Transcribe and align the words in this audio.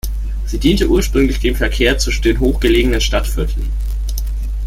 Sie 0.47 0.57
diente 0.57 0.89
ursprünglich 0.89 1.41
dem 1.41 1.55
Verkehr 1.55 1.95
zwischen 1.99 2.23
den 2.23 2.39
hoch 2.39 2.59
gelegenen 2.59 3.01
Stadtvierteln. 3.01 3.69